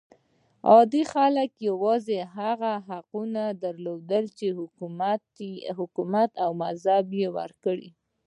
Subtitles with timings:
[0.69, 4.47] عادي خلک یوازې هغه حقوق درلودل چې
[5.79, 7.89] حکومت او مذهب یې ورکړي.